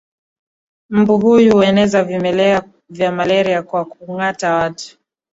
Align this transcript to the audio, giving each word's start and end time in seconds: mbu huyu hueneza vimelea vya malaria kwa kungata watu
mbu 0.89 1.17
huyu 1.17 1.53
hueneza 1.53 2.03
vimelea 2.03 2.63
vya 2.89 3.11
malaria 3.11 3.63
kwa 3.63 3.85
kungata 3.85 4.53
watu 4.55 4.97